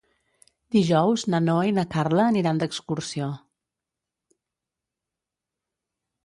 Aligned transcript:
Dijous 0.75 1.25
na 1.33 1.41
Noa 1.47 1.65
i 1.71 1.75
na 1.75 1.83
Carla 1.91 2.25
aniran 2.31 2.61
d'excursió. 2.63 3.27